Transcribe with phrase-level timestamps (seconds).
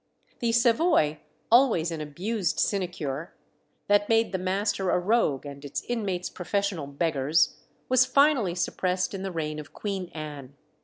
[0.39, 1.19] The Savoy,
[1.51, 3.35] always an abused sinecure,
[3.87, 9.21] that made the master a rogue and its inmates professional beggars, was finally suppressed in
[9.21, 10.55] the reign of Queen Anne.